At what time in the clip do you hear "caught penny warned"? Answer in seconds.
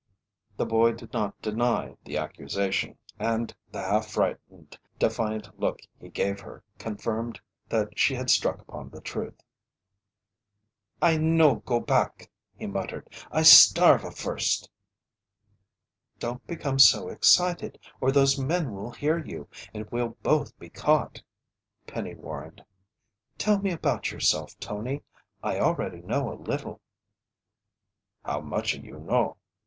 20.71-22.65